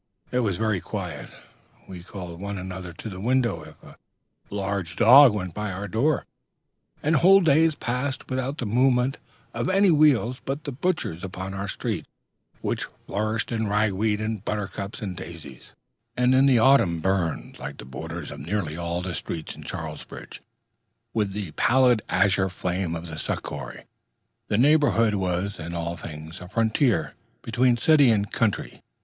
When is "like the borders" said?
17.59-18.31